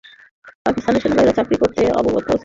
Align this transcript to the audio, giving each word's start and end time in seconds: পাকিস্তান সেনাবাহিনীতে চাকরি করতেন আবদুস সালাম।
পাকিস্তান 0.65 0.95
সেনাবাহিনীতে 0.95 1.37
চাকরি 1.37 1.55
করতেন 1.61 1.87
আবদুস 1.93 2.23
সালাম। 2.23 2.39